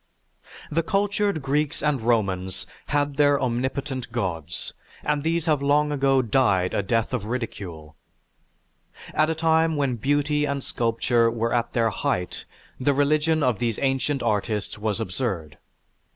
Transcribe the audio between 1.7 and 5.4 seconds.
and Romans had their omnipotent gods and